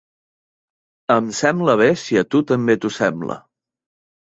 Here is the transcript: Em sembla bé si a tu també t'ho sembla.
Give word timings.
Em 1.17 1.29
sembla 1.41 1.77
bé 1.85 1.91
si 2.07 2.21
a 2.25 2.27
tu 2.33 2.45
també 2.55 2.81
t'ho 2.83 2.95
sembla. 3.01 3.43